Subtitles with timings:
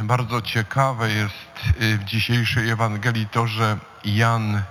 [0.00, 4.62] Bardzo ciekawe jest y, w dzisiejszej Ewangelii to, że Jan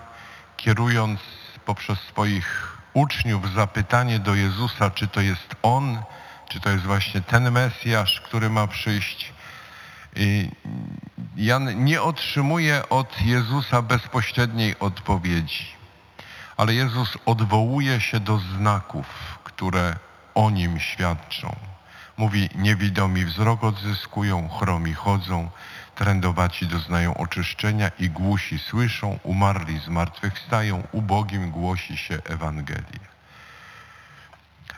[0.57, 1.19] kierując
[1.65, 6.01] poprzez swoich uczniów zapytanie do Jezusa, czy to jest On,
[6.49, 9.33] czy to jest właśnie ten Mesjasz, który ma przyjść,
[10.17, 10.51] y,
[11.35, 15.65] Jan nie otrzymuje od Jezusa bezpośredniej odpowiedzi,
[16.57, 19.05] ale Jezus odwołuje się do znaków,
[19.43, 19.95] które
[20.35, 21.76] o Nim świadczą.
[22.17, 25.49] Mówi, niewidomi wzrok odzyskują, chromi chodzą,
[25.95, 32.99] trędowaci doznają oczyszczenia i głusi słyszą, umarli zmartwychwstają, ubogim głosi się Ewangelię.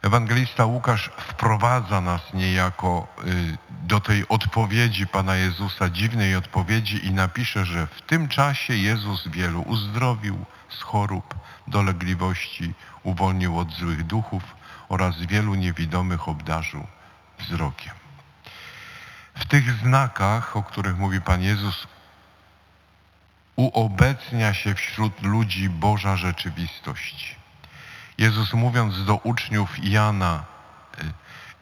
[0.01, 7.65] Ewangelista Łukasz wprowadza nas niejako y, do tej odpowiedzi Pana Jezusa, dziwnej odpowiedzi i napisze,
[7.65, 11.35] że w tym czasie Jezus wielu uzdrowił z chorób,
[11.67, 14.43] dolegliwości, uwolnił od złych duchów
[14.89, 16.87] oraz wielu niewidomych obdarzył
[17.39, 17.93] wzrokiem.
[19.35, 21.87] W tych znakach, o których mówi Pan Jezus,
[23.55, 27.35] uobecnia się wśród ludzi Boża rzeczywistość.
[28.17, 30.45] Jezus mówiąc do uczniów Jana,
[31.03, 31.13] y,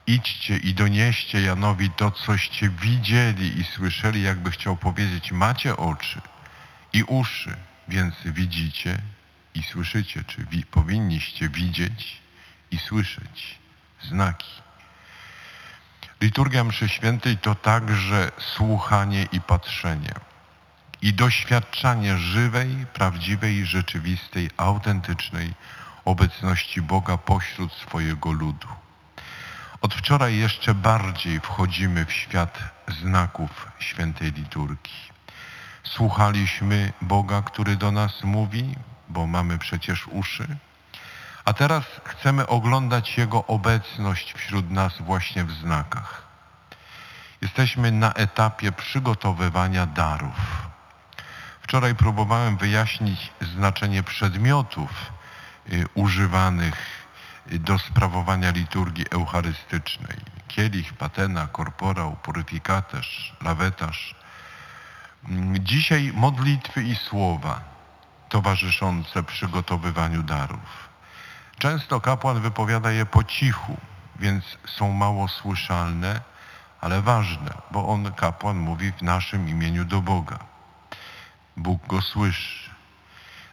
[0.07, 6.21] idźcie i donieście Janowi to, coście widzieli i słyszeli, jakby chciał powiedzieć, macie oczy
[6.93, 7.55] i uszy,
[7.87, 8.97] więc widzicie
[9.55, 12.21] i słyszycie, czy wi powinniście widzieć
[12.71, 13.59] i słyszeć
[14.01, 14.66] znaki.
[16.21, 20.13] Liturgia mszy świętej to także słuchanie i patrzenie
[21.01, 25.53] i doświadczanie żywej, prawdziwej, rzeczywistej, autentycznej
[26.05, 28.67] obecności Boga pośród swojego ludu.
[29.81, 35.07] Od wczoraj jeszcze bardziej wchodzimy w świat znaków świętej liturgii.
[35.83, 38.75] Słuchaliśmy Boga, który do nas mówi,
[39.09, 40.47] bo mamy przecież uszy,
[41.47, 46.21] a teraz chcemy oglądać Jego obecność wśród nas właśnie w znakach.
[47.41, 50.67] Jesteśmy na etapie przygotowywania darów.
[51.61, 54.89] Wczoraj próbowałem wyjaśnić znaczenie przedmiotów
[55.71, 57.07] y, używanych
[57.45, 60.17] do sprawowania liturgii eucharystycznej.
[60.47, 64.15] Kielich, patena, korporał, puryfikaterz, lawetarz.
[65.59, 67.61] Dzisiaj modlitwy i słowa
[68.29, 70.87] towarzyszące przygotowywaniu darów.
[71.59, 73.77] Często kapłan wypowiada je po cichu,
[74.19, 76.21] więc są mało słyszalne,
[76.81, 80.39] ale ważne, bo on, kapłan, mówi w naszym imieniu do Boga.
[81.57, 82.69] Bóg go słyszy.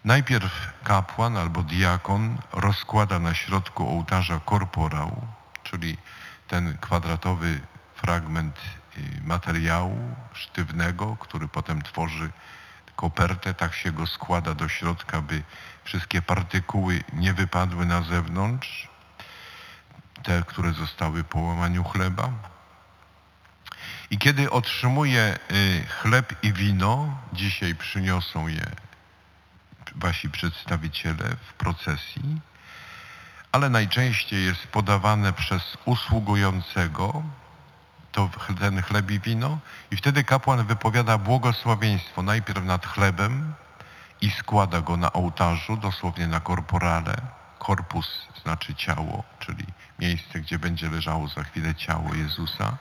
[0.04, 5.26] Najpierw kapłan albo diakon rozkłada na środku ołtarza korporał,
[5.62, 5.97] czyli
[6.48, 7.60] ten kwadratowy
[7.94, 8.56] fragment
[8.98, 9.98] y, materiału
[10.32, 12.31] sztywnego, który potem tworzy
[12.97, 15.43] kopertę, tak się go składa do środka, by
[15.84, 18.88] wszystkie partykuły nie wypadły na zewnątrz,
[20.22, 22.31] te, które zostały po łamaniu chleba.
[24.10, 28.66] I kiedy otrzymuje y, chleb i wino, dzisiaj przyniosą je
[29.94, 32.41] wasi przedstawiciele w procesji,
[33.53, 37.22] ale najczęściej jest podawane przez usługującego,
[38.14, 38.30] to
[38.60, 39.58] ten chleb i wino
[39.91, 43.54] i wtedy kapłan wypowiada błogosławieństwo najpierw nad chlebem
[44.20, 47.16] i składa go na ołtarzu, dosłownie na korporale.
[47.58, 49.66] Korpus znaczy ciało, czyli
[49.98, 52.76] miejsce, gdzie będzie leżało za chwilę ciało Jezusa.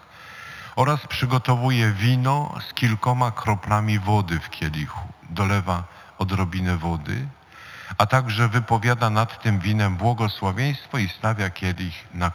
[0.75, 5.07] Oraz przygotowuje wino z kilkoma kroplami wody w kielichu.
[5.29, 5.83] Dolewa
[6.17, 7.27] odrobinę wody,
[7.97, 12.31] a także wypowiada nad tym winem błogosławieństwo i stawia kielich na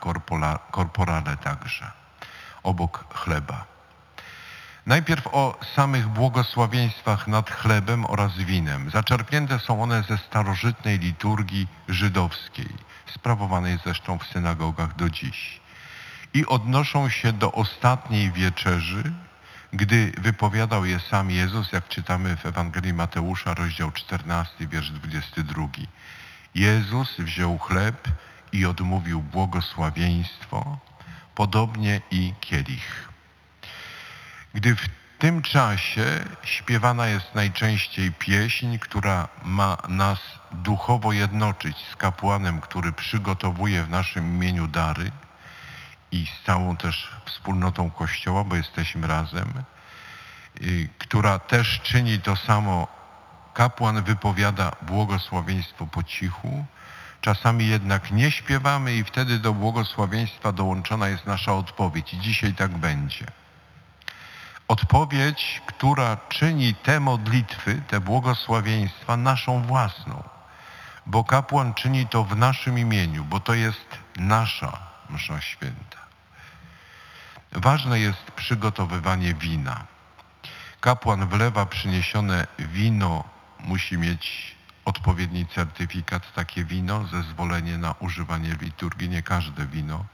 [0.70, 1.98] korporale także
[2.68, 3.66] obok chleba.
[4.86, 8.90] Najpierw o samych błogosławieństwach nad chlebem oraz winem.
[8.90, 12.68] Zaczerpnięte są one ze starożytnej liturgii żydowskiej,
[13.14, 15.60] sprawowanej zresztą w synagogach do dziś.
[16.34, 19.12] I odnoszą się do ostatniej wieczerzy,
[19.72, 25.68] gdy wypowiadał je sam Jezus, jak czytamy w Ewangelii Mateusza, rozdział 14, wiersz 22.
[26.54, 28.08] Jezus wziął chleb
[28.52, 30.78] i odmówił błogosławieństwo,
[31.38, 33.08] podobnie i kielich.
[34.54, 34.88] Gdy w
[35.18, 40.18] tym czasie śpiewana jest najczęściej pieśń, która ma nas
[40.52, 45.10] duchowo jednoczyć z kapłanem, który przygotowuje w naszym imieniu dary
[46.12, 49.52] i z całą też wspólnotą Kościoła, bo jesteśmy razem,
[50.98, 52.88] która też czyni to samo.
[53.54, 56.64] Kapłan wypowiada błogosławieństwo po cichu,
[57.20, 62.14] Czasami jednak nie śpiewamy i wtedy do błogosławieństwa dołączona jest nasza odpowiedź.
[62.14, 63.26] I dzisiaj tak będzie.
[64.68, 70.22] Odpowiedź, która czyni te modlitwy, te błogosławieństwa naszą własną.
[71.06, 74.78] Bo kapłan czyni to w naszym imieniu, bo to jest nasza
[75.10, 75.98] msza święta.
[77.52, 79.84] Ważne jest przygotowywanie wina.
[80.80, 83.24] Kapłan wlewa przyniesione wino,
[83.60, 84.54] musi mieć
[84.88, 89.08] odpowiedni certyfikat, takie wino, zezwolenie na używanie liturgii.
[89.08, 90.04] Nie każde wino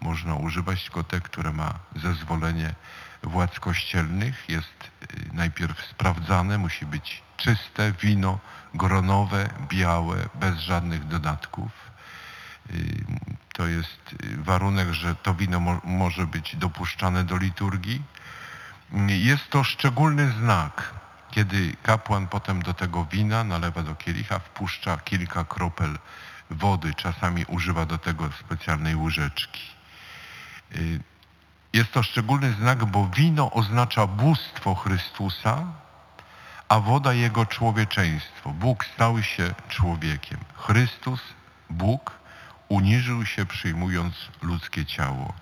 [0.00, 2.74] można używać, tylko te, które ma zezwolenie
[3.22, 4.48] władz kościelnych.
[4.48, 8.38] Jest y, najpierw sprawdzane, musi być czyste wino,
[8.74, 11.70] gronowe, białe, bez żadnych dodatków.
[12.70, 13.04] Y,
[13.52, 18.02] to jest warunek, że to wino mo może być dopuszczane do liturgii.
[19.08, 20.94] Jest to szczególny znak,
[21.30, 25.98] kiedy kapłan potem do tego wina nalewa do kielicha, wpuszcza kilka kropel
[26.50, 29.62] wody, czasami używa do tego specjalnej łyżeczki.
[30.76, 31.00] Y,
[31.72, 35.64] jest to szczególny znak, bo wino oznacza bóstwo Chrystusa,
[36.68, 38.50] a woda Jego człowieczeństwo.
[38.50, 40.38] Bóg stał się człowiekiem.
[40.56, 41.20] Chrystus,
[41.70, 42.20] Bóg,
[42.68, 45.32] uniżył się przyjmując ludzkie ciało.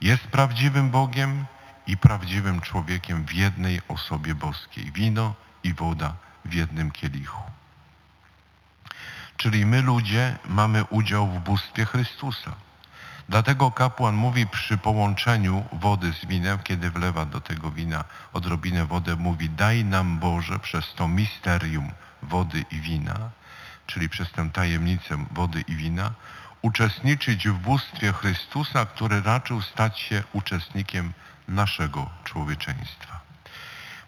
[0.00, 1.46] Jest prawdziwym Bogiem
[1.86, 4.92] i prawdziwym człowiekiem w jednej osobie boskiej.
[4.92, 5.34] Wino
[5.64, 6.14] i woda
[6.44, 7.42] w jednym kielichu.
[9.36, 12.54] Czyli my ludzie mamy udział w bóstwie Chrystusa.
[13.28, 19.16] Dlatego kapłan mówi przy połączeniu wody z winem, kiedy wlewa do tego wina odrobinę wody,
[19.16, 21.90] mówi daj nam Boże przez to misterium
[22.22, 23.30] wody i wina,
[23.86, 26.10] czyli przez tę tajemnicę wody i wina,
[26.62, 31.12] uczestniczyć w bóstwie Chrystusa, który raczył stać się uczestnikiem
[31.48, 33.20] naszego człowieczeństwa.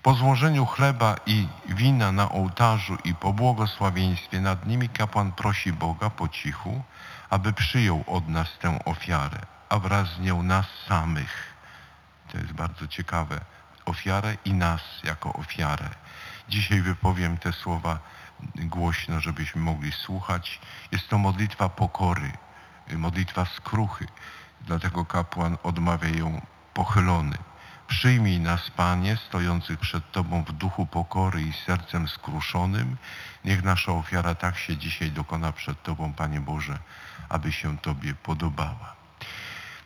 [0.02, 6.10] Po złożeniu chleba i wina na ołtarzu i po błogosławieństwie nad nimi kapłan prosi Boga
[6.10, 6.82] po cichu,
[7.30, 9.38] aby przyjął od nas tę ofiarę,
[9.68, 11.54] a wraz z nią nas samych.
[12.32, 13.40] To jest bardzo ciekawe.
[13.84, 15.88] Ofiarę i nas jako ofiarę.
[16.48, 17.98] Dzisiaj wypowiem te słowa
[18.54, 20.60] głośno, żebyśmy mogli słuchać.
[20.92, 22.32] Jest to modlitwa pokory,
[22.92, 24.06] modlitwa skruchy.
[24.60, 26.40] Dlatego kapłan odmawia ją
[26.76, 27.38] pochylony.
[27.88, 32.96] Przyjmij nas, Panie, stojących przed Tobą w duchu pokory i sercem skruszonym.
[33.44, 36.78] Niech nasza ofiara tak się dzisiaj dokona przed Tobą, Panie Boże,
[37.28, 38.94] aby się Tobie podobała.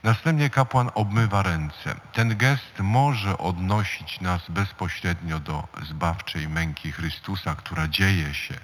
[0.02, 2.00] Następnie kapłan obmywa ręce.
[2.12, 8.54] Ten gest może odnosić nas bezpośrednio do zbawczej męki Chrystusa, która dzieje się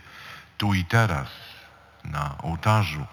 [0.59, 1.29] tu i teraz
[2.05, 3.07] na ołtarzu.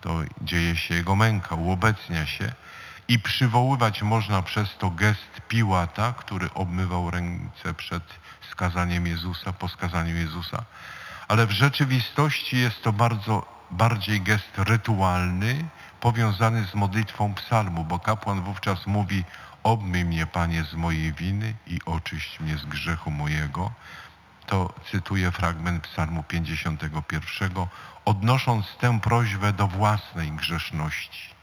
[0.00, 2.52] To dzieje się Jego męka, uobecnia się
[3.08, 8.02] i przywoływać można przez to gest Piłata, który obmywał ręce przed
[8.50, 10.64] skazaniem Jezusa, po skazaniu Jezusa.
[11.28, 15.68] Ale w rzeczywistości jest to bardzo bardziej gest rytualny,
[16.00, 19.24] powiązany z modlitwą psalmu, bo kapłan wówczas mówi
[19.62, 23.72] obmyj mnie, Panie, z mojej winy i oczyść mnie z grzechu mojego.
[24.46, 27.50] To cytuję fragment psalmu 51,
[28.04, 31.35] odnosząc tę prośbę do własnej grzeszności.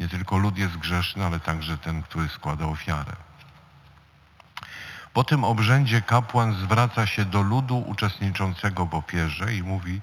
[0.00, 3.16] Nie tylko lud jest grzeszny, ale także ten, który składa ofiarę.
[5.12, 10.00] Po tym obrzędzie kapłan zwraca się do ludu uczestniczącego w ofierze i mówi,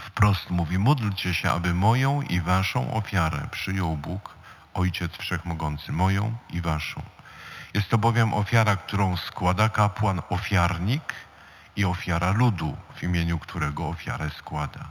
[0.00, 4.34] wprost mówi, módlcie się, aby moją i waszą ofiarę przyjął Bóg,
[4.74, 7.02] Ojciec Wszechmogący, moją i waszą.
[7.74, 11.14] Jest to bowiem ofiara, którą składa kapłan ofiarnik
[11.76, 14.84] i ofiara ludu, w imieniu którego ofiarę składa.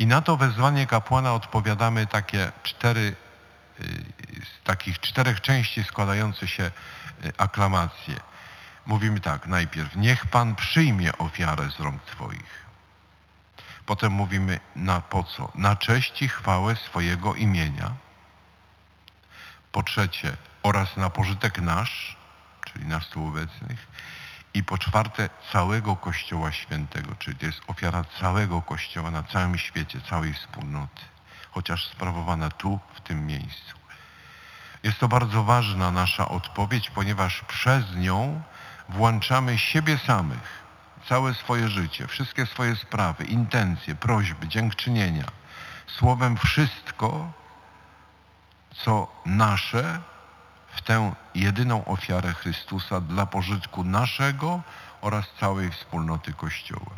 [0.00, 3.16] I na to wezwanie kapłana odpowiadamy takie cztery,
[3.80, 3.84] y,
[4.44, 6.70] z takich czterech części składające się
[7.24, 8.20] y, aklamacje.
[8.86, 12.64] Mówimy tak, najpierw, niech Pan przyjmie ofiarę z rąk Twoich.
[13.86, 15.52] Potem mówimy, na po co?
[15.54, 17.94] Na cześć i chwałę swojego imienia.
[19.72, 22.16] Po trzecie, oraz na pożytek nasz,
[22.64, 23.86] czyli nas tu obecnych.
[24.54, 30.00] I po czwarte, całego Kościoła Świętego, czyli to jest ofiara całego Kościoła na całym świecie,
[30.00, 31.02] całej wspólnoty,
[31.50, 33.80] chociaż sprawowana tu, w tym miejscu.
[34.82, 38.42] Jest to bardzo ważna nasza odpowiedź, ponieważ przez nią
[38.88, 40.62] włączamy siebie samych,
[41.08, 45.24] całe swoje życie, wszystkie swoje sprawy, intencje, prośby, dziękczynienia.
[45.86, 47.32] Słowem wszystko,
[48.74, 50.00] co nasze
[50.70, 54.62] w tę jedyną ofiarę Chrystusa dla pożytku naszego
[55.00, 56.92] oraz całej wspólnoty Kościoła.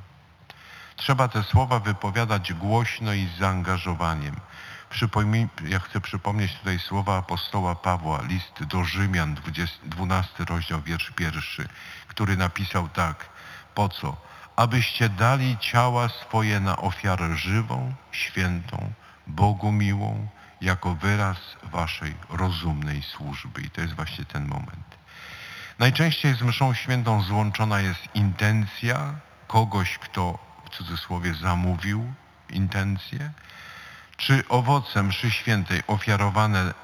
[0.97, 4.37] Trzeba te słowa wypowiadać głośno i z zaangażowaniem.
[4.91, 11.11] Przypomnij, ja chcę przypomnieć tutaj słowa apostoła Pawła, list do Rzymian, 20, 12 rozdział, wiersz
[11.11, 11.69] pierwszy,
[12.09, 13.29] który napisał tak,
[13.75, 14.17] po co?
[14.57, 18.93] Abyście dali ciała swoje na ofiarę żywą, świętą,
[19.27, 20.29] Bogu miłą,
[20.63, 23.61] jako wyraz waszej rozumnej służby.
[23.61, 24.97] I to jest właśnie ten moment.
[25.79, 29.15] Najczęściej z mszą świętą złączona jest intencja
[29.47, 32.13] kogoś, kto w cudzysłowie zamówił
[32.51, 33.31] intencję,
[34.17, 36.75] czy owoce mszy świętej ofiarowane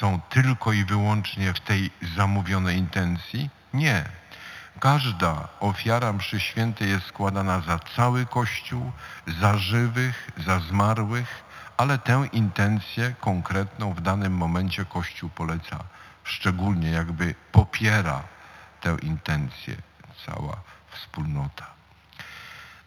[0.00, 4.04] są tylko i wyłącznie w tej zamówionej intencji, Nie.
[4.80, 8.92] Każda ofiara mszy świętej jest składana za cały Kościół,
[9.40, 11.44] za żywych, za zmarłych,
[11.78, 15.78] ale tę intencję konkretną w danym momencie Kościół poleca
[16.24, 18.22] szczególnie, jakby popiera
[18.80, 19.76] tę intencję
[20.26, 20.56] cała
[20.90, 21.66] wspólnota.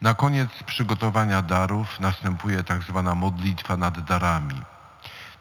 [0.02, 4.62] Na koniec przygotowania darów następuje tak zwana modlitwa nad darami.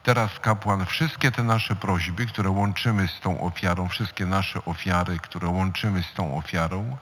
[0.03, 5.49] Teraz kapłan wszystkie te nasze prośby, które łączymy z tą ofiarą, wszystkie nasze ofiary, które
[5.49, 6.97] łączymy z tą ofiarą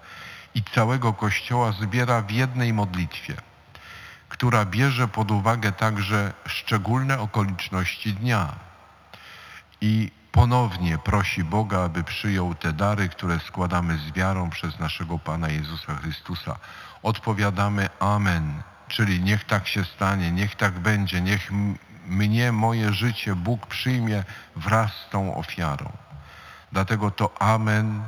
[0.54, 3.34] i całego Kościoła zbiera w jednej modlitwie,
[4.38, 8.54] która bierze pod uwagę także szczególne okoliczności dnia
[9.80, 15.48] i ponownie prosi Boga, aby przyjął te dary, które składamy z wiarą przez naszego Pana
[15.48, 16.56] Jezusa Chrystusa.
[17.02, 21.50] Odpowiadamy Amen, czyli niech tak się stanie, niech tak będzie, niech
[22.06, 24.24] mnie, moje życie Bóg przyjmie
[24.56, 25.92] wraz z tą ofiarą.
[26.72, 28.02] Dlatego to Amen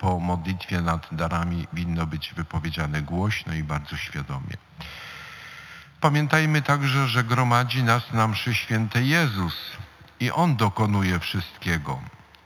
[0.00, 4.56] po modlitwie nad darami winno być wypowiedziane głośno i bardzo świadomie.
[6.04, 9.54] Pamiętajmy także, że gromadzi nas na mszy świętej Jezus
[10.20, 12.00] i On dokonuje wszystkiego.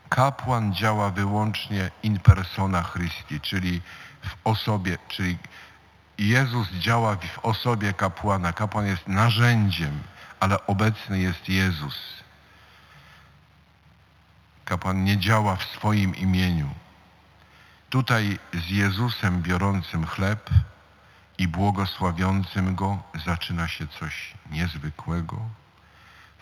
[0.08, 3.80] Kapłan działa wyłącznie in persona Christi, czyli
[4.22, 5.38] w osobie, czyli
[6.18, 8.52] Jezus działa w osobie kapłana.
[8.52, 10.02] Kapłan jest narzędziem,
[10.40, 11.96] ale obecny jest Jezus.
[14.64, 16.70] Kapłan nie działa w swoim imieniu.
[17.90, 20.50] Tutaj z Jezusem biorącym chleb
[21.38, 25.40] i błogosławiącym Go zaczyna się coś niezwykłego.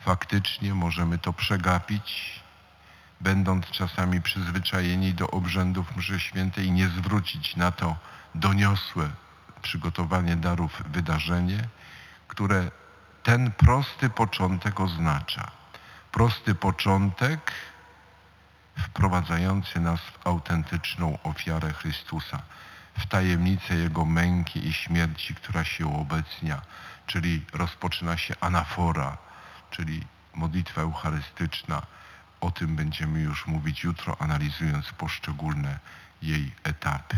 [0.00, 2.40] Faktycznie możemy to przegapić,
[3.20, 7.96] będąc czasami przyzwyczajeni do obrzędów mszy świętej, nie zwrócić na to
[8.34, 9.10] doniosłe
[9.62, 11.68] przygotowanie darów wydarzenie,
[12.28, 12.70] które
[13.22, 15.50] ten prosty początek oznacza.
[16.12, 17.52] Prosty początek
[18.78, 22.42] wprowadzający nas w autentyczną ofiarę Chrystusa,
[22.98, 26.62] w tajemnicę Jego męki i śmierci, która się uobecnia,
[27.06, 29.18] czyli rozpoczyna się anafora,
[29.70, 31.82] czyli modlitwa eucharystyczna.
[32.40, 35.78] O tym będziemy już mówić jutro, analizując poszczególne
[36.22, 37.16] jej etapy.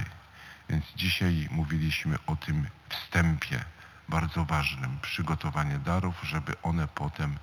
[0.69, 3.65] Więc dzisiaj mówiliśmy o tym wstępie
[4.09, 7.39] bardzo ważnym, przygotowanie darów, żeby one potem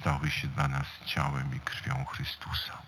[0.00, 2.78] stały się dla nas ciałem i krwią Chrystusa.